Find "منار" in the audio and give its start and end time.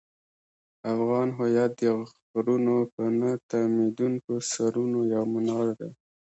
5.33-5.67